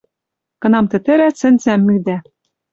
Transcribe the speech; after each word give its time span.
Кынам 0.61 0.85
тӹтӹрӓ 0.91 1.29
сӹнзӓм 1.39 1.81
мӱдӓ 1.87 2.17